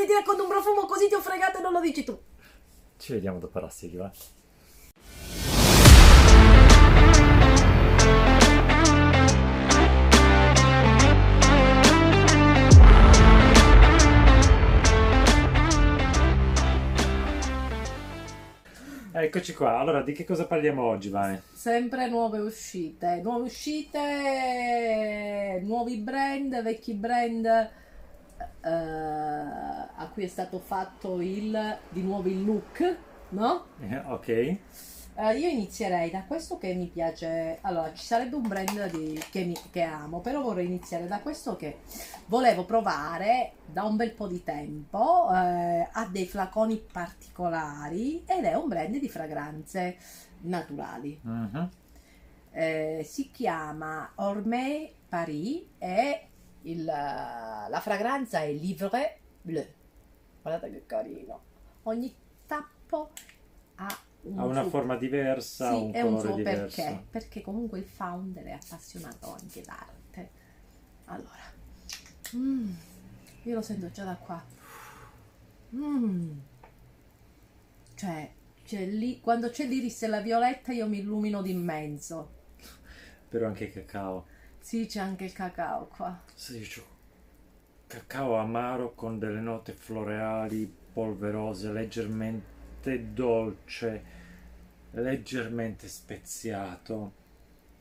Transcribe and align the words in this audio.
di 0.00 0.06
ti 0.06 0.12
racconto 0.12 0.42
un 0.42 0.48
profumo 0.48 0.86
così 0.86 1.08
ti 1.08 1.14
ho 1.14 1.20
fregato 1.20 1.58
e 1.58 1.60
non 1.62 1.72
lo 1.72 1.80
dici 1.80 2.04
tu. 2.04 2.18
Ci 2.96 3.12
vediamo 3.12 3.38
dopo 3.38 3.58
la 3.58 3.68
sigla. 3.68 4.10
Eccoci 19.12 19.52
qua, 19.54 19.78
allora 19.78 20.02
di 20.02 20.12
che 20.12 20.24
cosa 20.24 20.46
parliamo 20.46 20.82
oggi, 20.82 21.10
Vane? 21.10 21.42
Sempre 21.52 22.08
nuove 22.08 22.38
uscite, 22.38 23.20
nuove 23.22 23.44
uscite, 23.46 23.98
nuovi 25.62 25.96
brand, 25.98 26.62
vecchi 26.62 26.94
brand 26.94 27.44
eh, 28.62 29.79
a 30.00 30.08
cui 30.08 30.24
è 30.24 30.28
stato 30.28 30.58
fatto 30.58 31.20
il, 31.20 31.78
di 31.90 32.02
nuovo 32.02 32.28
il 32.28 32.42
look, 32.44 32.96
no? 33.30 33.66
Eh, 33.80 33.98
ok. 33.98 34.28
Eh, 34.28 35.36
io 35.38 35.48
inizierei 35.48 36.10
da 36.10 36.22
questo 36.24 36.56
che 36.56 36.72
mi 36.72 36.86
piace. 36.86 37.58
Allora, 37.60 37.92
ci 37.92 38.04
sarebbe 38.06 38.36
un 38.36 38.48
brand 38.48 38.90
di- 38.90 39.22
che, 39.30 39.44
mi- 39.44 39.56
che 39.70 39.82
amo, 39.82 40.20
però 40.20 40.40
vorrei 40.40 40.64
iniziare 40.64 41.06
da 41.06 41.20
questo 41.20 41.56
che 41.56 41.80
volevo 42.26 42.64
provare 42.64 43.52
da 43.66 43.82
un 43.84 43.96
bel 43.96 44.12
po' 44.12 44.26
di 44.26 44.42
tempo. 44.42 45.28
eh, 45.34 45.86
ha 45.92 46.06
dei 46.10 46.26
flaconi 46.26 46.82
particolari 46.90 48.22
ed 48.26 48.44
è 48.44 48.54
un 48.54 48.68
brand 48.68 48.96
di 48.96 49.08
fragranze 49.08 49.98
naturali. 50.42 51.18
Mhm. 51.22 51.68
Eh, 52.52 53.02
si 53.06 53.30
chiama 53.30 54.10
Ormé 54.16 54.90
Paris 55.08 55.62
e 55.78 56.28
il- 56.62 56.84
la 56.84 57.78
fragranza 57.82 58.40
è 58.40 58.50
Livre 58.52 59.18
Bleu. 59.42 59.66
Guardate 60.42 60.70
che 60.70 60.86
carino. 60.86 61.40
Ogni 61.84 62.14
tappo 62.46 63.10
ha 63.76 63.98
un 64.22 64.38
Ha 64.38 64.44
una 64.44 64.60
suo- 64.62 64.70
forma 64.70 64.96
diversa, 64.96 65.70
sì, 65.70 65.76
un 65.76 65.92
è 65.92 66.00
un 66.02 66.08
colore 66.16 66.26
suo 66.28 66.36
diverso. 66.36 66.82
perché. 66.82 67.04
Perché 67.10 67.40
comunque 67.40 67.78
il 67.78 67.84
founder 67.86 68.44
è 68.44 68.52
appassionato 68.52 69.32
anche 69.34 69.62
d'arte. 69.62 70.30
Allora, 71.06 71.52
mm, 72.36 72.72
io 73.44 73.54
lo 73.54 73.62
sento 73.62 73.90
già 73.90 74.04
da 74.04 74.16
qua. 74.16 74.42
Mm. 75.74 76.38
Cioè, 77.94 78.32
c'è 78.64 78.86
lì, 78.86 79.20
quando 79.20 79.50
c'è 79.50 79.66
l'iris 79.66 80.02
e 80.02 80.06
la 80.06 80.20
violetta 80.20 80.72
io 80.72 80.86
mi 80.88 80.98
illumino 80.98 81.42
d'immenso. 81.42 82.38
Però 83.28 83.46
anche 83.46 83.70
cacao. 83.70 84.26
Sì, 84.58 84.86
c'è 84.86 85.00
anche 85.00 85.24
il 85.24 85.32
cacao 85.32 85.86
qua. 85.88 86.20
Sì, 86.34 86.60
c'ho 86.60 86.84
cacao 87.90 88.36
amaro 88.36 88.94
con 88.94 89.18
delle 89.18 89.40
note 89.40 89.72
floreali 89.72 90.72
polverose, 90.92 91.72
leggermente 91.72 93.12
dolce, 93.12 94.04
leggermente 94.92 95.88
speziato, 95.88 97.12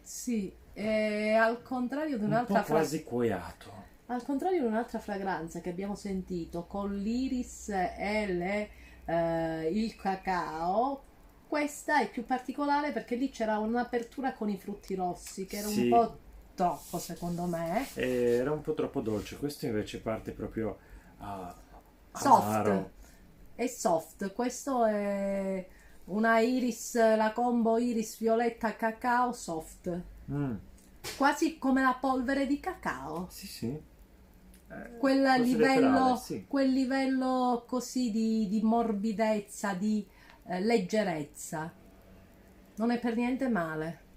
Sì, 0.02 0.54
e 0.74 1.34
al 1.34 1.62
contrario 1.62 2.18
di 2.18 2.24
un 2.26 2.32
un'altra 2.32 2.62
po' 2.62 2.64
fra- 2.64 2.80
quasi 2.80 3.04
cuoiato. 3.04 3.72
Al 4.08 4.24
contrario 4.24 4.62
di 4.62 4.66
un'altra 4.68 5.00
fragranza 5.00 5.62
che 5.62 5.70
abbiamo 5.70 5.96
sentito 5.96 6.66
con 6.66 6.96
l'iris 6.98 7.70
e 7.70 8.26
le, 8.28 8.70
eh, 9.06 9.70
il 9.72 9.96
cacao, 9.96 11.04
questa 11.46 12.02
è 12.02 12.10
più 12.10 12.26
particolare 12.26 12.92
perché 12.92 13.16
lì 13.16 13.30
c'era 13.30 13.60
un'apertura 13.60 14.34
con 14.34 14.50
i 14.50 14.58
frutti 14.58 14.96
rossi 14.96 15.46
che 15.46 15.58
era 15.58 15.68
Sì. 15.68 15.70
un 15.70 15.88
po' 15.88 16.20
troppo 16.64 17.00
secondo 17.00 17.46
me. 17.46 17.88
E 17.94 18.36
Era 18.36 18.52
un 18.52 18.62
po' 18.62 18.74
troppo 18.74 19.02
dolce, 19.02 19.38
questo 19.38 19.66
invece 19.66 20.00
parte 20.02 20.32
proprio 20.32 20.78
a 21.20 21.56
Soft. 22.14 22.44
amaro. 22.44 22.92
È 23.56 23.68
soft, 23.68 24.34
questo 24.34 24.86
è 24.86 25.68
una 26.06 26.40
iris, 26.40 26.96
la 27.16 27.32
combo 27.34 27.78
iris 27.78 28.18
violetta 28.20 28.76
cacao 28.76 29.32
soft, 29.34 30.02
Mm, 30.32 30.56
quasi 31.18 31.58
come 31.58 31.82
la 31.82 31.98
polvere 32.00 32.46
di 32.46 32.60
cacao. 32.60 33.28
Sì, 33.30 33.48
sì. 33.48 33.68
Eh, 34.72 34.98
quel 34.98 35.22
livello, 35.42 36.16
letterale, 36.16 36.18
sì. 36.18 36.46
quel 36.48 36.72
livello 36.72 37.64
così 37.68 38.12
di, 38.12 38.48
di 38.48 38.62
morbidezza, 38.62 39.74
di 39.74 40.06
eh, 40.46 40.60
leggerezza. 40.62 41.74
Non 42.76 42.92
è 42.92 43.00
per 43.00 43.16
niente 43.16 43.48
male. 43.50 44.08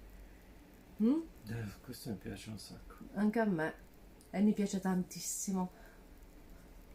Mm? 1.03 1.21
Eh, 1.49 1.65
Questo 1.81 2.09
mi 2.09 2.15
piace 2.15 2.49
un 2.49 2.57
sacco. 2.57 2.95
Anche 3.15 3.39
a 3.39 3.45
me. 3.45 3.73
E 4.31 4.41
mi 4.41 4.53
piace 4.53 4.79
tantissimo. 4.79 5.71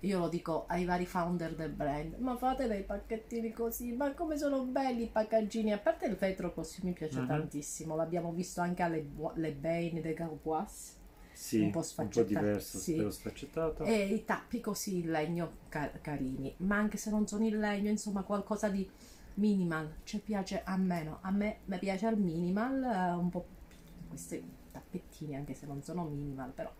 Io 0.02 0.18
lo 0.20 0.28
dico 0.28 0.64
ai 0.68 0.84
vari 0.84 1.06
founder 1.06 1.56
del 1.56 1.72
brand, 1.72 2.14
ma 2.18 2.36
fate 2.36 2.68
dei 2.68 2.84
pacchettini 2.84 3.50
così, 3.52 3.92
ma 3.92 4.12
come 4.14 4.38
sono 4.38 4.62
belli 4.64 5.04
i 5.04 5.08
pacchettini, 5.08 5.72
a 5.72 5.78
parte 5.78 6.06
il 6.06 6.14
vetro 6.14 6.54
così 6.54 6.80
mi 6.84 6.92
piace 6.92 7.20
Mhm. 7.20 7.26
tantissimo, 7.26 7.96
l'abbiamo 7.96 8.32
visto 8.32 8.60
anche 8.60 8.82
alle 8.82 9.04
Le 9.34 9.52
Bain 9.52 10.00
de 10.00 10.14
Garbois. 10.14 10.96
Sì, 11.32 11.60
Un 11.60 11.70
po' 11.70 11.82
sfaccettato, 11.82 12.28
diverso, 12.28 12.78
sì. 12.78 13.04
sfaccettato. 13.10 13.84
E 13.84 14.06
i 14.14 14.24
tappi 14.24 14.60
così 14.60 15.00
in 15.00 15.10
legno 15.10 15.52
ca- 15.68 15.90
carini, 16.00 16.52
ma 16.58 16.76
anche 16.76 16.96
se 16.96 17.10
non 17.10 17.26
sono 17.26 17.44
in 17.44 17.58
legno, 17.58 17.88
insomma 17.90 18.22
qualcosa 18.22 18.68
di 18.68 18.88
minimal, 19.34 19.94
ci 20.04 20.18
piace 20.20 20.62
a 20.64 20.76
meno, 20.76 21.18
a 21.22 21.30
me 21.30 21.58
mi 21.66 21.78
piace 21.78 22.06
al 22.06 22.18
minimal, 22.18 22.82
eh, 22.82 23.12
un 23.14 23.30
po' 23.30 23.46
questi 24.08 24.42
tappettini 24.72 25.36
anche 25.36 25.54
se 25.54 25.66
non 25.66 25.82
sono 25.82 26.04
minimal, 26.04 26.50
però 26.52 26.70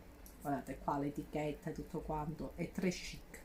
guardate 0.40 0.78
qua 0.82 0.98
l'etichetta 0.98 1.70
e 1.70 1.72
tutto 1.72 2.00
quanto, 2.00 2.52
è 2.56 2.70
tre 2.72 2.88
chic. 2.90 3.40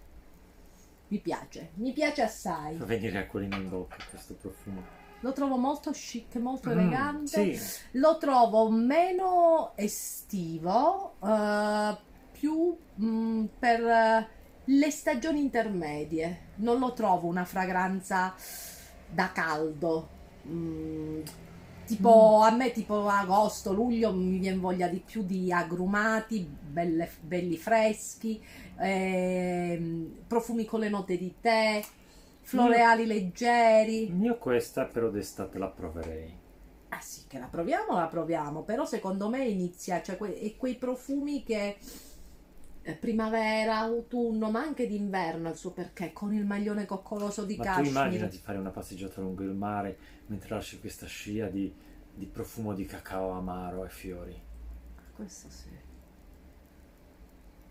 Mi 1.10 1.20
piace, 1.20 1.72
mi 1.76 1.92
piace 1.94 2.22
assai, 2.24 2.76
Fa 2.78 2.86
venire 2.86 3.20
acquolina 3.20 3.56
in 3.58 3.70
bocca 3.70 3.98
questo 4.10 4.34
profumo. 4.36 4.82
lo 5.20 5.32
trovo 5.32 5.58
molto 5.58 5.92
chic, 5.92 6.36
molto 6.38 6.70
Mm, 6.70 6.72
elegante. 6.80 7.56
sì. 7.56 7.80
Lo 8.00 8.18
trovo 8.18 8.70
meno 8.72 9.74
estivo, 9.76 11.16
eh, 11.24 11.98
più 12.32 12.76
mm, 13.02 13.46
per 13.60 13.82
eh, 13.86 14.28
le 14.66 14.90
stagioni 14.92 15.40
intermedie. 15.42 16.52
Non 16.56 16.80
lo 16.80 16.94
trovo 16.94 17.28
una 17.28 17.46
fragranza 17.46 18.34
da 19.10 19.32
caldo. 19.32 20.10
Mm, 20.48 21.22
tipo 21.86 22.42
a 22.42 22.52
me, 22.52 22.72
tipo 22.72 23.08
agosto, 23.08 23.74
luglio, 23.74 24.14
mi 24.14 24.38
viene 24.40 24.58
voglia 24.58 24.88
di 24.88 25.00
più 25.00 25.24
di 25.24 25.52
agrumati, 25.52 26.46
belle- 26.46 27.10
belli 27.22 27.58
freschi, 27.58 28.44
ehm, 28.78 30.24
profumi 30.28 30.66
con 30.66 30.80
le 30.80 30.90
note 30.90 31.18
di 31.18 31.36
tè, 31.42 31.84
floreali 32.42 33.06
leggeri. 33.06 34.16
Io 34.22 34.38
questa 34.38 34.86
però 34.86 35.10
d'estate 35.10 35.58
la 35.58 35.68
proverei. 35.68 36.40
Ah 36.90 37.02
sì, 37.02 37.26
che 37.28 37.40
la 37.40 37.48
proviamo, 37.48 37.96
la 37.96 38.06
proviamo, 38.08 38.62
però 38.64 38.86
secondo 38.86 39.28
me 39.28 39.46
inizia, 39.48 40.02
cioè 40.04 40.16
que- 40.16 40.56
quei 40.58 40.76
profumi 40.76 41.44
che 41.44 41.78
eh, 41.78 41.78
primavera, 42.92 43.78
autunno, 43.78 44.52
ma 44.52 44.62
anche 44.62 44.86
d'inverno 44.88 45.50
il 45.50 45.56
suo 45.56 45.72
perché, 45.72 46.12
con 46.14 46.34
il 46.34 46.46
maglione 46.46 46.86
coccoloso 46.86 47.46
di 47.46 47.56
Ma 47.56 47.66
tu 47.66 47.82
cashmere. 47.82 47.90
immaginati 47.90 48.38
fare 48.38 48.58
una 48.60 48.70
passeggiata 48.70 49.22
lungo 49.22 49.42
il 49.44 49.56
mare 49.56 49.98
mentre 50.28 50.50
lasci 50.54 50.80
questa 50.80 51.08
scia 51.08 51.48
di, 51.48 51.74
di 52.14 52.26
profumo 52.28 52.74
di 52.76 52.86
cacao 52.86 53.32
amaro 53.32 53.86
e 53.86 53.90
fiori. 53.90 54.42
Questo 55.16 55.50
sì. 55.50 55.70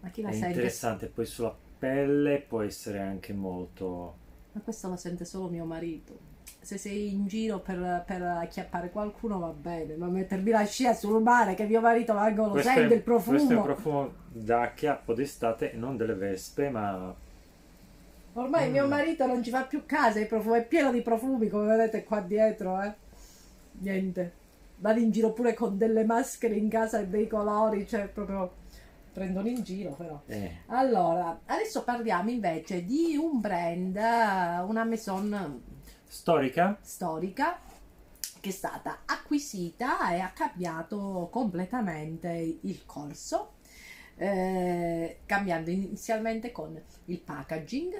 Ma 0.01 0.11
chi 0.11 0.21
la 0.23 0.31
È 0.31 0.33
sente? 0.33 0.47
interessante, 0.59 1.07
poi 1.07 1.27
sulla 1.27 1.57
pelle 1.79 2.41
può 2.41 2.63
essere 2.63 2.99
anche 2.99 3.33
molto... 3.33 4.17
Ma 4.53 4.61
questo 4.63 4.89
lo 4.89 4.97
sente 4.97 5.25
solo 5.27 5.49
mio 5.51 5.65
marito. 5.67 6.19
Se 6.63 6.79
sei 6.79 7.13
in 7.13 7.27
giro 7.27 7.59
per, 7.61 8.05
per 8.07 8.23
acchiappare 8.23 8.91
qualcuno 8.91 9.39
va 9.41 9.49
bene, 9.53 9.97
ma 9.97 10.07
mettermi 10.07 10.51
la 10.51 10.65
scia 10.65 10.95
sul 10.95 11.21
mare 11.23 11.55
che 11.55 11.65
mio 11.67 11.81
marito 11.81 12.15
manco 12.15 12.47
lo 12.47 12.51
Questo 12.51 12.61
sente 12.61 12.95
è, 12.95 12.97
il 12.97 13.03
profumo. 13.03 13.37
questo 13.37 13.53
è 13.53 13.57
un 13.57 13.63
profumo 13.63 14.15
da 14.29 14.61
acchiappo 14.63 15.13
d'estate, 15.15 15.73
non 15.75 15.97
delle 15.97 16.15
vespe, 16.15 16.71
ma 16.71 17.15
Ormai 18.35 18.69
Mm. 18.69 18.73
mio 18.73 18.87
marito 18.89 19.27
non 19.27 19.43
ci 19.43 19.51
fa 19.51 19.65
più 19.65 19.85
caso, 19.87 20.19
il 20.19 20.27
profumo 20.27 20.55
è 20.55 20.67
pieno 20.67 20.91
di 20.91 21.03
profumi, 21.03 21.49
come 21.49 21.67
vedete 21.67 22.05
qua 22.05 22.21
dietro, 22.21 22.81
eh. 22.83 22.95
Niente. 23.73 24.33
Vado 24.77 24.99
in 25.01 25.11
giro 25.11 25.33
pure 25.33 25.55
con 25.55 25.77
delle 25.79 26.05
maschere 26.05 26.55
in 26.57 26.69
casa 26.69 26.99
e 27.01 27.09
dei 27.09 27.27
colori, 27.29 27.87
cioè 27.87 28.09
proprio 28.09 28.59
prendono 29.13 29.49
in 29.49 29.63
giro 29.63 29.93
però. 29.93 30.21
eh, 30.27 30.51
Allora, 30.67 31.43
adesso 31.47 31.85
parliamo 31.85 32.31
invece 32.31 32.85
di 32.85 33.17
un 33.17 33.41
brand, 33.41 33.97
una 33.97 34.85
maison 34.85 35.63
storica. 36.13 36.77
storica 36.83 37.59
che 38.39 38.51
è 38.51 38.53
stata 38.53 39.01
acquisita 39.07 40.13
e 40.13 40.21
ha 40.21 40.31
cambiato 40.31 41.29
completamente 41.33 42.59
il 42.61 42.85
corso, 42.85 43.55
eh, 44.17 45.21
cambiando 45.25 45.71
inizialmente 45.71 46.53
con 46.53 46.79
il 47.07 47.19
packaging. 47.19 47.95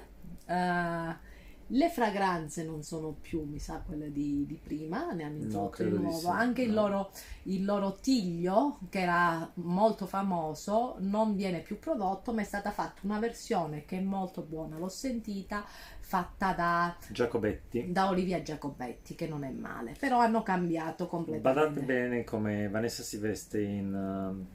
Eh, 0.45 1.31
Le 1.75 1.89
fragranze 1.89 2.65
non 2.65 2.83
sono 2.83 3.13
più, 3.19 3.45
mi 3.45 3.59
sa, 3.59 3.81
quelle 3.85 4.13
di, 4.13 4.45
di 4.47 4.61
prima, 4.63 5.13
ne 5.13 5.25
hanno 5.25 5.39
No, 5.39 5.43
introdotto 5.43 5.83
di 5.83 5.91
nuovo. 5.91 6.19
sì, 6.19 6.29
Anche 6.29 6.63
il, 6.63 6.73
no. 6.73 6.83
loro, 6.83 7.11
il 7.45 7.65
loro 7.65 7.95
tiglio, 8.01 8.79
che 8.91 9.01
era 9.01 9.51
molto 9.55 10.07
famoso, 10.07 10.97
non 10.99 11.35
viene 11.35 11.61
più 11.61 11.79
prodotto, 11.79 12.33
ma 12.35 12.43
è 12.43 12.45
stata 12.45 12.71
fatta 12.73 13.01
una 13.05 13.19
versione 13.19 13.85
che 13.87 13.97
è 13.99 14.01
molto 14.03 14.43
buona, 14.43 14.77
l'ho 14.77 14.89
sentita, 14.91 15.65
fatta 16.01 16.53
da, 16.53 16.95
Giacobetti. 17.07 17.91
da 17.91 18.09
Olivia 18.11 18.43
Giacobetti, 18.43 19.15
che 19.15 19.27
non 19.27 19.43
è 19.45 19.51
male, 19.51 19.95
però 19.99 20.19
hanno 20.21 20.43
cambiato 20.43 21.07
completamente. 21.07 21.41
Badate 21.41 21.81
bene 21.83 22.25
come 22.25 22.69
Vanessa 22.69 23.03
si 23.03 23.17
veste 23.19 23.61
in, 23.61 24.47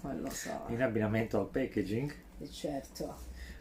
Quello 0.00 0.28
so, 0.30 0.60
in 0.66 0.82
abbinamento 0.82 1.38
al 1.38 1.48
packaging. 1.48 2.12
eh, 2.40 2.48
certo. 2.50 3.14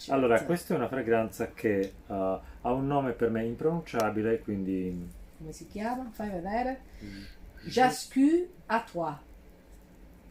Allora, 0.10 0.44
questa 0.44 0.74
è 0.74 0.78
una 0.78 0.88
fragranza 0.88 1.52
che 1.54 1.94
uh, 2.08 2.14
ha 2.14 2.72
un 2.72 2.88
nome 2.88 3.12
per 3.12 3.30
me 3.30 3.46
impronunciabile, 3.46 4.40
quindi 4.40 5.10
Come 5.38 5.52
si 5.54 5.68
chiama? 5.68 6.10
Fai 6.12 6.30
vedere. 6.30 6.82
Mm. 7.04 7.24
Jascu 7.68 8.48
à 8.68 8.84
toi. 8.92 9.14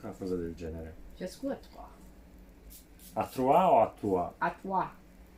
qualcosa 0.01 0.37
del 0.37 0.55
genere. 0.55 0.95
Jascu 1.17 1.49
à 1.49 1.57
toi. 1.57 1.85
A 3.15 3.25
Trois 3.27 3.65
o 3.71 3.81
a 3.81 3.87
Tua? 4.01 4.35
A 4.39 4.51
toi. 4.51 4.89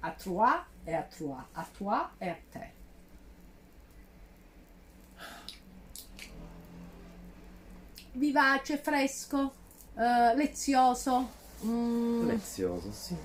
A 0.00 0.11
toi 0.12 0.64
e 0.84 0.94
a 0.94 1.02
toi. 1.02 1.43
A 1.52 1.67
toi 1.76 2.08
e 2.19 2.29
a 2.29 2.37
te. 2.50 2.73
Vivace, 8.14 8.76
fresco, 8.79 9.52
eh, 9.96 10.34
lezioso. 10.37 11.29
mm, 11.64 12.26
Lezioso, 12.26 12.93
sì. 12.93 13.17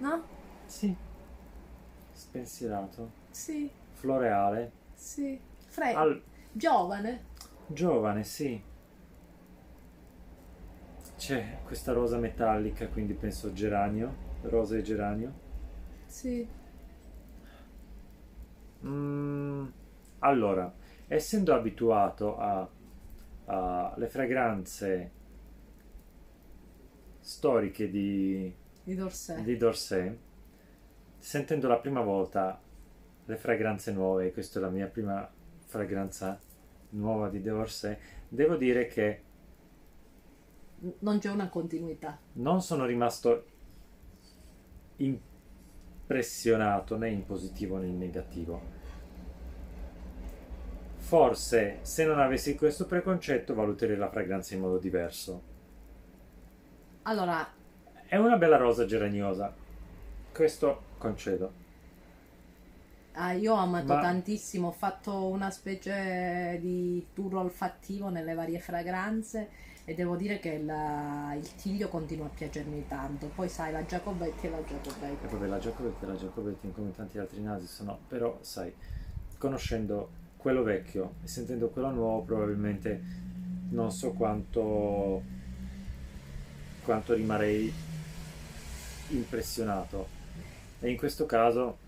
No? 0.00 0.24
Sì. 0.66 0.96
Spensierato. 2.12 3.10
Sì, 3.30 3.70
Floreale. 3.92 4.70
sì. 4.94 5.40
Fre- 5.66 5.94
Al- 5.94 6.22
Giovane. 6.52 7.24
giovane, 7.66 8.24
sì. 8.24 8.60
C'è 11.16 11.58
questa 11.64 11.92
rosa 11.92 12.18
metallica, 12.18 12.88
quindi 12.88 13.14
penso 13.14 13.52
geranio. 13.52 14.28
Rosa 14.42 14.76
e 14.76 14.82
geranio. 14.82 15.32
Sì. 16.06 16.46
Mm, 18.84 19.66
allora, 20.20 20.72
essendo 21.06 21.54
abituato 21.54 22.36
a, 22.38 22.68
a- 23.46 23.94
le 23.96 24.08
fragranze 24.08 25.10
storiche 27.20 27.88
di, 27.90 28.52
Di 28.90 28.96
Dorsey. 28.96 29.44
di 29.44 29.56
Dorset, 29.56 30.16
sentendo 31.16 31.68
la 31.68 31.78
prima 31.78 32.00
volta 32.00 32.60
le 33.24 33.36
fragranze 33.36 33.92
nuove, 33.92 34.32
questa 34.32 34.58
è 34.58 34.62
la 34.62 34.68
mia 34.68 34.88
prima 34.88 35.30
fragranza 35.66 36.40
nuova 36.90 37.28
di 37.28 37.40
Dorset, 37.40 38.00
devo 38.28 38.56
dire 38.56 38.88
che 38.88 39.22
Non 41.00 41.20
c'è 41.20 41.30
una 41.30 41.48
continuità. 41.48 42.18
non 42.32 42.62
sono 42.62 42.84
rimasto 42.84 43.44
impressionato 44.96 46.96
né 46.96 47.10
in 47.10 47.24
positivo 47.24 47.78
né 47.78 47.86
in 47.86 47.96
negativo. 47.96 48.60
Forse 50.96 51.78
se 51.82 52.04
non 52.04 52.18
avessi 52.18 52.56
questo 52.56 52.86
preconcetto 52.86 53.54
valuterei 53.54 53.96
la 53.96 54.10
fragranza 54.10 54.54
in 54.54 54.62
modo 54.62 54.78
diverso. 54.78 55.42
Allora, 57.02 57.58
È 58.10 58.16
una 58.16 58.36
bella 58.36 58.56
rosa 58.56 58.86
geraniosa. 58.86 59.54
Questo 60.32 60.82
concedo. 60.98 61.52
Ah, 63.12 63.32
io 63.34 63.52
ho 63.54 63.56
amato 63.56 63.94
Ma- 63.94 64.00
tantissimo, 64.00 64.68
ho 64.68 64.72
fatto 64.72 65.26
una 65.28 65.50
specie 65.50 66.58
di 66.60 67.06
tour 67.14 67.36
olfattivo 67.36 68.08
nelle 68.08 68.34
varie 68.34 68.58
fragranze 68.58 69.48
e 69.84 69.94
devo 69.94 70.16
dire 70.16 70.40
che 70.40 70.50
il, 70.54 70.72
il 71.40 71.54
tiglio 71.54 71.88
continua 71.88 72.26
a 72.26 72.30
piacermi 72.30 72.86
tanto. 72.88 73.28
Poi 73.28 73.48
sai, 73.48 73.70
la 73.70 73.84
Giacobetti 73.84 74.46
e 74.46 74.50
la 74.50 74.64
E 74.64 74.64
Giacobetti. 74.64 75.26
vabbè, 75.28 75.46
la 75.46 75.58
Giacobetti 75.58 76.04
e 76.04 76.08
la 76.08 76.16
Giacobetti, 76.16 76.72
come 76.72 76.90
tanti 76.92 77.18
altri 77.18 77.40
nasi, 77.42 77.66
sono... 77.66 77.98
Però, 78.08 78.38
sai, 78.42 78.72
conoscendo 79.38 80.10
quello 80.36 80.62
vecchio 80.64 81.14
e 81.22 81.28
sentendo 81.28 81.68
quello 81.68 81.90
nuovo, 81.90 82.22
probabilmente 82.22 83.02
non 83.70 83.90
so 83.92 84.12
quanto... 84.12 85.22
quanto 86.82 87.14
rimarrei 87.14 87.72
impressionato. 89.10 90.08
E 90.80 90.90
in 90.90 90.96
questo 90.96 91.26
caso 91.26 91.78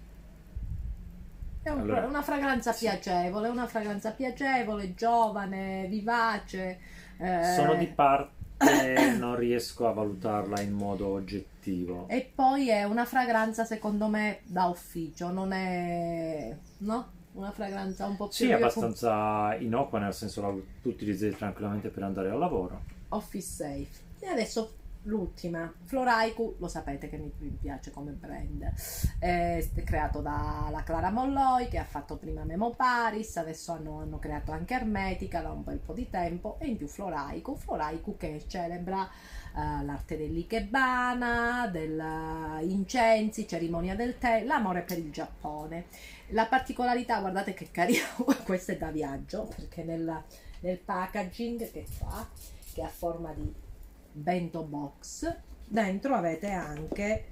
È 1.62 1.70
un- 1.70 1.80
Allora, 1.80 2.06
una 2.06 2.22
fragranza 2.22 2.72
sì. 2.72 2.86
piacevole, 2.86 3.48
una 3.48 3.66
fragranza 3.68 4.10
piacevole, 4.10 4.94
giovane, 4.94 5.86
vivace. 5.88 6.78
eh, 7.18 7.54
sono 7.54 7.74
di 7.76 7.86
parte, 7.86 9.14
non 9.16 9.36
riesco 9.36 9.86
a 9.88 9.92
valutarla 9.92 10.60
in 10.60 10.72
modo 10.72 11.06
oggettivo. 11.08 12.08
E 12.08 12.28
poi 12.34 12.68
è 12.68 12.82
una 12.82 13.04
fragranza 13.04 13.64
secondo 13.64 14.08
me 14.08 14.40
da 14.44 14.64
ufficio, 14.66 15.30
non 15.30 15.52
è... 15.52 16.56
no? 16.78 17.10
Una 17.34 17.52
fragranza 17.52 18.06
un 18.06 18.16
po' 18.16 18.26
più... 18.26 18.34
Sì, 18.34 18.48
è 18.48 18.54
abbastanza 18.54 19.54
innocua, 19.60 20.00
nel 20.00 20.12
senso 20.12 20.42
la 20.42 20.48
tu 20.82 20.88
utilizzi 20.88 21.30
tranquillamente 21.30 21.88
per 21.90 22.02
andare 22.02 22.28
al 22.28 22.38
lavoro. 22.38 22.80
Office 23.10 23.46
Safe. 23.46 23.88
E 24.18 24.26
adesso 24.26 24.72
l'ultima, 25.04 25.72
Floraiku, 25.84 26.56
lo 26.58 26.68
sapete 26.68 27.08
che 27.08 27.16
mi, 27.16 27.30
piace 27.60 27.90
come 27.90 28.12
brand, 28.12 28.72
è 29.18 29.62
creato 29.84 30.20
dalla 30.20 30.82
Clara 30.84 31.10
Molloy 31.10 31.68
che 31.68 31.78
ha 31.78 31.84
fatto 31.84 32.16
prima 32.16 32.44
Memo 32.44 32.70
Paris, 32.70 33.36
adesso 33.36 33.72
hanno, 33.72 34.00
hanno 34.00 34.18
creato 34.18 34.52
anche 34.52 34.74
Hermetica 34.74 35.40
da 35.40 35.50
un 35.50 35.64
bel 35.64 35.78
po' 35.78 35.92
di 35.92 36.08
tempo 36.08 36.56
e 36.60 36.68
in 36.68 36.76
più 36.76 36.86
Floraiku, 36.86 37.56
Floraiku 37.56 38.16
che 38.16 38.44
celebra 38.46 39.08
eh, 39.54 39.84
l'arte 39.84 40.16
dell'ikebana, 40.16 41.68
dell'incensi, 41.68 43.46
cerimonia 43.48 43.96
del 43.96 44.18
tè, 44.18 44.44
l'amore 44.44 44.82
per 44.82 44.98
il 44.98 45.10
Giappone. 45.10 45.86
La 46.28 46.46
particolarità, 46.46 47.20
guardate 47.20 47.54
che 47.54 47.70
carino, 47.70 48.06
questo 48.44 48.72
è 48.72 48.76
da 48.76 48.90
viaggio 48.90 49.50
perché 49.54 49.82
nel, 49.82 50.22
nel 50.60 50.78
packaging 50.78 51.70
che 51.70 51.84
fa, 51.84 52.26
che 52.72 52.82
ha 52.82 52.88
forma 52.88 53.32
di 53.34 53.70
bento 54.12 54.62
box, 54.64 55.34
dentro 55.66 56.14
avete 56.14 56.50
anche, 56.50 57.26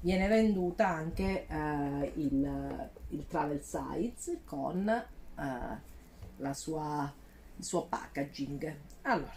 viene 0.00 0.28
venduta 0.28 0.88
anche 0.88 1.46
eh, 1.46 2.12
il, 2.16 2.90
il 3.08 3.26
travel 3.26 3.62
size 3.62 4.40
con 4.44 4.88
eh, 4.88 5.80
la 6.36 6.54
sua, 6.54 7.12
il 7.56 7.64
suo 7.64 7.86
packaging. 7.86 8.76
Allora, 9.02 9.32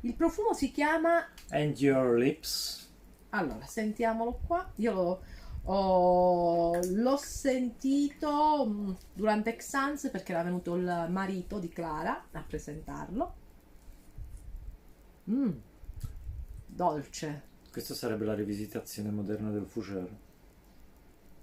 il 0.00 0.14
profumo 0.14 0.52
si 0.54 0.70
chiama 0.70 1.26
And 1.50 1.76
your 1.78 2.16
lips. 2.18 2.88
allora, 3.30 3.64
sentiamolo 3.66 4.40
qua. 4.46 4.70
Io 4.76 4.92
l'ho, 4.92 5.22
ho- 5.64 6.80
l'ho 6.82 7.16
sentito 7.16 8.66
mh, 8.66 8.96
durante 9.12 9.56
Xans 9.56 10.08
perché 10.10 10.32
era 10.32 10.42
venuto 10.42 10.74
il 10.76 11.06
marito 11.10 11.58
di 11.58 11.68
Clara 11.68 12.26
a 12.32 12.42
presentarlo. 12.42 13.34
Mm, 15.28 15.50
dolce. 16.80 17.42
Questa 17.70 17.92
sarebbe 17.92 18.24
la 18.24 18.32
rivisitazione 18.32 19.10
moderna 19.10 19.50
del 19.50 19.66
fougère. 19.66 20.28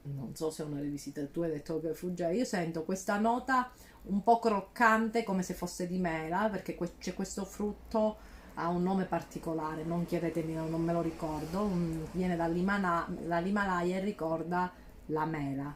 Non 0.01 0.35
so 0.35 0.49
se 0.49 0.63
è 0.63 0.65
una 0.65 0.79
rivisita, 0.79 1.23
tu 1.27 1.41
hai 1.41 1.51
detto 1.51 1.79
che 1.79 1.93
fugge. 1.93 2.33
Io 2.33 2.43
sento 2.43 2.83
questa 2.83 3.19
nota 3.19 3.69
un 4.03 4.23
po' 4.23 4.39
croccante 4.39 5.23
come 5.23 5.43
se 5.43 5.53
fosse 5.53 5.85
di 5.85 5.99
mela 5.99 6.49
perché 6.49 6.73
que- 6.75 6.97
c'è 6.97 7.13
questo 7.13 7.45
frutto 7.45 8.17
ha 8.55 8.69
un 8.69 8.81
nome 8.81 9.05
particolare, 9.05 9.83
non 9.83 10.05
chiedetemi, 10.05 10.55
non 10.55 10.81
me 10.81 10.91
lo 10.91 11.01
ricordo, 11.01 11.69
viene 12.13 12.35
dall'Himala- 12.35 13.05
dall'Himalaya 13.07 13.97
e 13.97 13.99
ricorda 13.99 14.71
la 15.07 15.25
mela. 15.25 15.75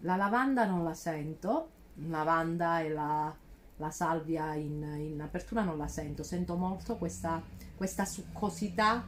La 0.00 0.16
lavanda 0.16 0.64
non 0.64 0.82
la 0.82 0.94
sento, 0.94 1.70
lavanda 2.08 2.80
e 2.80 2.88
la, 2.88 3.32
la 3.76 3.90
salvia 3.90 4.54
in, 4.54 4.82
in 4.98 5.20
apertura 5.20 5.62
non 5.62 5.78
la 5.78 5.88
sento, 5.88 6.22
sento 6.22 6.56
molto 6.56 6.96
questa, 6.96 7.42
questa 7.74 8.04
succosità 8.04 9.04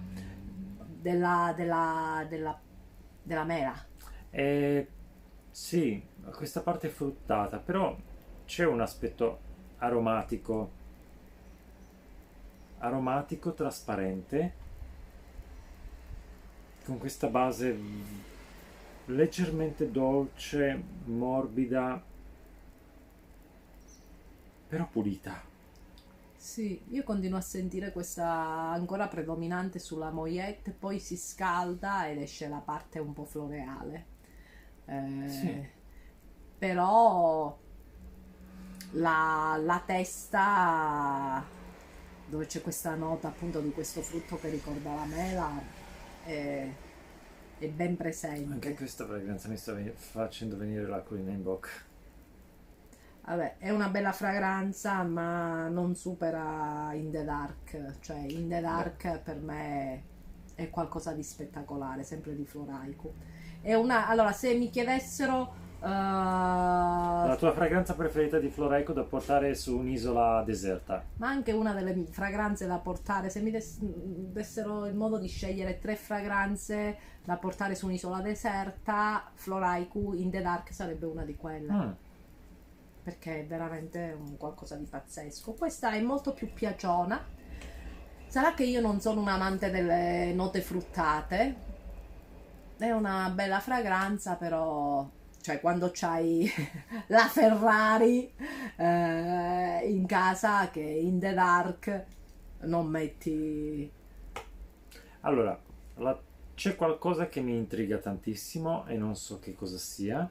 della, 1.00 1.52
della, 1.56 2.26
della, 2.28 2.58
della 3.22 3.44
mela. 3.44 3.74
E 4.30 4.88
sì, 5.50 6.02
questa 6.34 6.60
parte 6.60 6.88
è 6.88 6.90
fruttata, 6.90 7.58
però 7.58 7.96
c'è 8.44 8.66
un 8.66 8.80
aspetto 8.80 9.38
aromatico, 9.78 10.70
aromatico 12.78 13.52
trasparente, 13.52 14.62
con 16.84 16.98
questa 16.98 17.28
base 17.28 17.76
leggermente 19.06 19.90
dolce, 19.90 20.82
morbida, 21.04 22.02
però 24.74 24.88
pulita. 24.88 25.40
Sì, 26.36 26.80
io 26.90 27.02
continuo 27.04 27.38
a 27.38 27.40
sentire 27.40 27.90
questa 27.92 28.26
ancora 28.26 29.08
predominante 29.08 29.78
sulla 29.78 30.10
moyette, 30.10 30.72
poi 30.72 30.98
si 31.00 31.16
scalda 31.16 32.08
ed 32.08 32.18
esce 32.20 32.48
la 32.48 32.58
parte 32.58 32.98
un 32.98 33.12
po' 33.14 33.24
floreale. 33.24 34.06
Eh, 34.86 35.28
Sì. 35.28 35.68
Però 36.58 37.58
la, 38.92 39.58
la 39.60 39.82
testa 39.84 41.44
dove 42.26 42.46
c'è 42.46 42.62
questa 42.62 42.94
nota 42.94 43.28
appunto 43.28 43.60
di 43.60 43.70
questo 43.72 44.00
frutto 44.02 44.38
che 44.38 44.48
ricorda 44.48 44.94
la 44.94 45.04
mela 45.04 45.50
è, 46.24 46.68
è 47.58 47.68
ben 47.68 47.96
presente. 47.96 48.52
Anche 48.52 48.74
questa 48.74 49.06
fragranza 49.06 49.48
mi 49.48 49.56
sta 49.56 49.76
facendo 49.94 50.56
venire 50.56 50.86
l'acquolina 50.86 51.30
in 51.30 51.42
bocca. 51.42 51.68
Vabbè, 53.26 53.56
è 53.58 53.70
una 53.70 53.88
bella 53.88 54.12
fragranza, 54.12 55.02
ma 55.02 55.68
non 55.68 55.94
supera 55.94 56.90
In 56.92 57.10
the 57.10 57.24
Dark. 57.24 57.98
Cioè, 58.00 58.18
In 58.18 58.48
the 58.48 58.60
Dark 58.60 59.18
per 59.20 59.36
me 59.36 60.02
è 60.54 60.68
qualcosa 60.70 61.12
di 61.12 61.22
spettacolare, 61.22 62.02
sempre 62.04 62.34
di 62.36 62.44
Floraiku. 62.44 63.12
È 63.62 63.72
una... 63.74 64.06
Allora, 64.08 64.30
se 64.32 64.54
mi 64.54 64.68
chiedessero... 64.68 65.54
eh, 65.80 65.86
La 65.88 67.36
tua 67.38 67.52
fragranza 67.54 67.94
preferita 67.94 68.38
di 68.38 68.50
Floreco 68.50 68.92
da 68.92 69.04
portare 69.04 69.54
su 69.54 69.78
un'isola 69.78 70.42
deserta? 70.44 71.02
ma 71.16 71.28
anche 71.28 71.52
una 71.52 71.72
delle 71.72 72.04
fragranze 72.10 72.66
da 72.66 72.76
portare, 72.76 73.30
se 73.30 73.40
mi 73.40 73.50
des- 73.50 73.78
dessero 73.80 74.84
il 74.84 74.94
modo 74.94 75.18
di 75.18 75.28
scegliere 75.28 75.78
tre 75.78 75.96
fragranze 75.96 76.96
da 77.24 77.36
portare 77.36 77.74
su 77.74 77.86
un'isola 77.86 78.20
deserta, 78.20 79.30
Floraiku 79.32 80.12
In 80.12 80.30
the 80.30 80.42
Dark 80.42 80.72
sarebbe 80.74 81.06
una 81.06 81.24
di 81.24 81.34
quelle. 81.36 81.72
Mm. 81.72 81.90
Perché 83.04 83.40
è 83.42 83.46
veramente 83.46 84.16
un 84.18 84.36
qualcosa 84.38 84.76
di 84.76 84.86
pazzesco. 84.86 85.52
Questa 85.52 85.92
è 85.92 86.00
molto 86.00 86.32
più 86.32 86.52
piaciona. 86.52 87.22
Sarà 88.26 88.54
che 88.54 88.64
io 88.64 88.80
non 88.80 89.00
sono 89.00 89.20
un 89.20 89.28
amante 89.28 89.70
delle 89.70 90.32
note 90.34 90.60
fruttate. 90.62 91.54
È 92.76 92.90
una 92.90 93.30
bella 93.30 93.60
fragranza, 93.60 94.36
però 94.36 95.08
cioè 95.40 95.60
quando 95.60 95.90
c'hai 95.92 96.50
la 97.08 97.28
Ferrari 97.28 98.32
eh, 98.76 99.80
in 99.90 100.06
casa 100.06 100.70
che 100.70 100.80
in 100.80 101.20
the 101.20 101.34
dark 101.34 102.04
non 102.60 102.86
metti 102.88 103.92
Allora, 105.20 105.58
la- 105.96 106.20
c'è 106.54 106.76
qualcosa 106.76 107.28
che 107.28 107.40
mi 107.40 107.56
intriga 107.56 107.98
tantissimo 107.98 108.86
e 108.86 108.96
non 108.96 109.16
so 109.16 109.38
che 109.40 109.54
cosa 109.54 109.78
sia. 109.78 110.28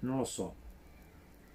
Non 0.00 0.18
lo 0.18 0.24
so. 0.24 0.54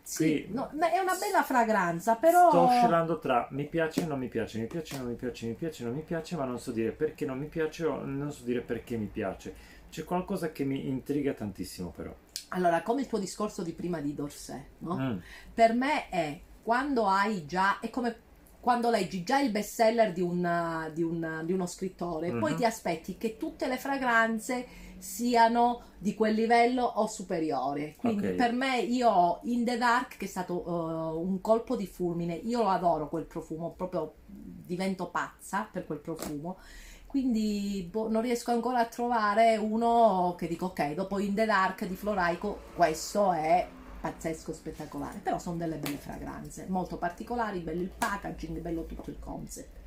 sì, 0.01 0.47
no, 0.49 0.69
è 0.69 0.99
una 0.99 1.15
bella 1.15 1.41
fragranza, 1.43 2.15
però 2.15 2.49
Sto 2.49 2.61
oscillando 2.61 3.19
tra 3.19 3.47
mi 3.51 3.65
piace, 3.65 4.05
non 4.05 4.19
mi 4.19 4.27
piace, 4.27 4.59
mi 4.59 4.67
piace, 4.67 4.97
non 4.97 5.07
mi 5.07 5.15
piace, 5.15 5.47
mi 5.47 5.53
piace, 5.53 5.83
non 5.83 5.93
mi 5.93 6.01
piace, 6.01 6.35
ma 6.35 6.45
non 6.45 6.59
so 6.59 6.71
dire 6.71 6.91
perché 6.91 7.25
non 7.25 7.39
mi 7.39 7.47
piace 7.47 7.85
o 7.85 8.03
non 8.03 8.31
so 8.31 8.43
dire 8.43 8.61
perché 8.61 8.97
mi 8.97 9.07
piace. 9.07 9.73
C'è 9.89 10.03
qualcosa 10.03 10.51
che 10.51 10.63
mi 10.63 10.87
intriga 10.87 11.33
tantissimo 11.33 11.89
però. 11.89 12.13
allora, 12.49 12.81
come 12.83 13.01
il 13.01 13.07
tuo 13.07 13.17
discorso 13.17 13.63
di 13.63 13.71
prima 13.71 13.99
di 13.99 14.13
Dorset, 14.13 14.65
no? 14.79 14.97
Mm. 14.97 15.17
per 15.53 15.73
me 15.73 16.09
è 16.09 16.39
quando 16.61 17.07
hai 17.07 17.45
già 17.45 17.79
è 17.79 17.89
come 17.89 18.24
quando 18.65 18.89
leggi 18.89 19.21
già 19.21 19.39
il 19.39 19.51
bestseller 19.51 20.11
di, 20.11 20.21
di, 20.25 21.05
di 21.43 21.53
uno 21.53 21.65
scrittore 21.67 22.31
Mhm. 22.31 22.39
poi 22.39 22.55
ti 22.55 22.65
aspetti 22.65 23.15
che 23.15 23.37
tutte 23.37 23.67
le 23.67 23.77
fragranze 23.77 24.65
siano 24.97 25.81
di 25.99 26.15
quel 26.15 26.33
livello 26.33 26.83
o 26.83 27.05
superiore 27.05 27.93
quindi 27.95 28.25
Ok. 28.29 28.33
per 28.33 28.53
me 28.53 28.79
io 28.79 29.37
In 29.43 29.63
the 29.63 29.77
Dark 29.77 30.17
che 30.17 30.25
è 30.25 30.27
stato 30.27 30.67
uh, 30.67 31.21
un 31.29 31.41
colpo 31.41 31.75
di 31.75 31.85
fulmine 31.85 32.33
io 32.33 32.63
lo 32.63 32.69
adoro 32.69 33.07
quel 33.07 33.25
profumo 33.25 33.69
proprio 33.77 34.15
divento 34.25 35.09
pazza 35.09 35.69
per 35.71 35.85
quel 35.85 35.99
profumo 35.99 36.57
quindi 37.05 37.87
boh, 37.89 38.09
non 38.09 38.23
riesco 38.23 38.49
ancora 38.49 38.79
a 38.79 38.85
trovare 38.85 39.57
uno 39.57 40.33
che 40.39 40.47
dico 40.47 40.65
ok 40.65 40.95
dopo 40.95 41.19
In 41.19 41.35
the 41.35 41.45
Dark 41.45 41.85
di 41.85 41.95
Floraico 41.95 42.61
questo 42.75 43.31
è 43.31 43.67
pazzesco, 44.05 44.53
spettacolare. 44.53 45.19
Però 45.23 45.39
sono 45.39 45.57
delle 45.57 45.77
belle 45.77 45.97
fragranze, 45.97 46.65
molto 46.67 46.97
particolari, 46.97 47.59
bello 47.59 47.81
il 47.81 47.89
packaging, 47.89 48.59
bello 48.59 48.85
tutto 48.85 49.09
il 49.09 49.17
concept. 49.19 49.79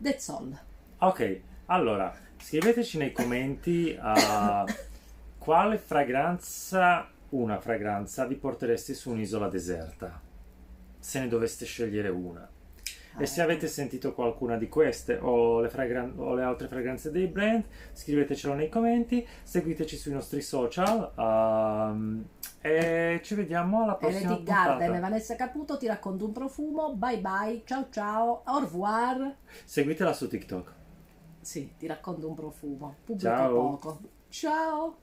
That's 0.00 0.28
all. 0.28 0.56
Ok, 0.98 1.40
allora 1.66 2.14
scriveteci 2.38 2.96
nei 2.98 3.10
commenti 3.10 3.98
uh, 4.00 4.70
quale 5.38 5.78
fragranza, 5.78 7.08
una 7.30 7.58
fragranza, 7.58 8.24
vi 8.26 8.36
portereste 8.36 8.94
su 8.94 9.10
un'isola 9.10 9.48
deserta, 9.48 10.20
se 10.98 11.18
ne 11.18 11.26
doveste 11.26 11.64
scegliere 11.64 12.08
una. 12.08 12.48
E 13.18 13.24
se 13.24 13.40
avete 13.40 13.66
sentito 13.66 14.12
qualcuna 14.12 14.58
di 14.58 14.68
queste 14.68 15.16
o 15.16 15.60
le, 15.60 15.70
fragran- 15.70 16.18
o 16.18 16.34
le 16.34 16.42
altre 16.42 16.68
fragranze 16.68 17.10
dei 17.10 17.26
brand, 17.26 17.64
scrivetecelo 17.92 18.52
nei 18.52 18.68
commenti, 18.68 19.26
seguiteci 19.42 19.96
sui 19.96 20.12
nostri 20.12 20.42
social 20.42 21.12
um, 21.16 22.22
e 22.66 23.20
ci 23.22 23.34
vediamo 23.34 23.82
alla 23.82 23.94
prossima 23.94 24.40
Garden, 24.42 24.44
puntata. 24.44 25.00
Vanessa 25.00 25.36
Caputo, 25.36 25.76
ti 25.76 25.86
racconto 25.86 26.24
un 26.24 26.32
profumo. 26.32 26.94
Bye 26.94 27.18
bye, 27.20 27.62
ciao 27.64 27.86
ciao, 27.90 28.42
au 28.44 28.58
revoir. 28.60 29.36
Seguitela 29.64 30.12
su 30.12 30.28
TikTok. 30.28 30.74
Sì, 31.40 31.74
ti 31.78 31.86
racconto 31.86 32.28
un 32.28 32.34
profumo. 32.34 32.96
Pubblico 33.04 33.34
Ciao. 33.34 33.54
poco. 33.54 34.00
Ciao. 34.28 34.96